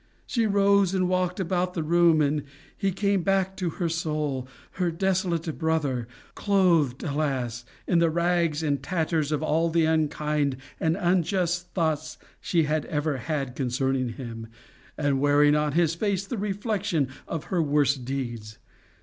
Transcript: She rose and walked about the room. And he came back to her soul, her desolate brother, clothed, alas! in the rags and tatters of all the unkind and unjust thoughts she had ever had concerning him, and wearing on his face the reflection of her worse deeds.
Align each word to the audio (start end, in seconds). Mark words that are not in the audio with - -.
She 0.25 0.47
rose 0.47 0.95
and 0.95 1.07
walked 1.07 1.39
about 1.39 1.75
the 1.75 1.83
room. 1.83 2.23
And 2.23 2.41
he 2.75 2.91
came 2.91 3.21
back 3.21 3.55
to 3.57 3.69
her 3.69 3.87
soul, 3.87 4.47
her 4.81 4.89
desolate 4.89 5.59
brother, 5.59 6.07
clothed, 6.33 7.03
alas! 7.03 7.65
in 7.85 7.99
the 7.99 8.09
rags 8.09 8.63
and 8.63 8.81
tatters 8.81 9.31
of 9.31 9.43
all 9.43 9.69
the 9.69 9.85
unkind 9.85 10.57
and 10.79 10.97
unjust 10.97 11.71
thoughts 11.75 12.17
she 12.39 12.63
had 12.63 12.85
ever 12.87 13.17
had 13.17 13.55
concerning 13.55 14.13
him, 14.13 14.47
and 14.97 15.19
wearing 15.21 15.55
on 15.55 15.73
his 15.73 15.93
face 15.93 16.25
the 16.25 16.35
reflection 16.39 17.07
of 17.27 17.43
her 17.53 17.61
worse 17.61 17.93
deeds. 17.95 18.57